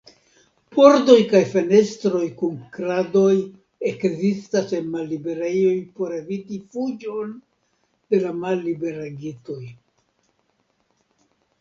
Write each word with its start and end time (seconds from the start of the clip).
Pordoj 0.75 1.17
kaj 1.31 1.41
fenestroj 1.49 2.21
kun 2.39 2.55
kradoj 2.77 3.35
ekzistas 3.91 4.73
en 4.79 4.89
malliberejoj 4.95 5.77
por 5.99 6.17
eviti 6.21 6.59
fuĝon 6.73 7.37
de 8.15 8.27
la 8.27 8.35
malliberigitoj. 8.43 9.63